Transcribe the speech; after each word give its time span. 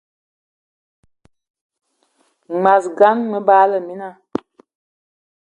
Mas 2.63 2.83
gan, 2.99 3.17
me 3.31 3.39
bagla 3.47 3.79
mina 3.87 4.09